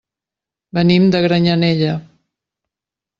Venim 0.77 1.05
de 1.15 1.21
Granyanella. 1.25 1.93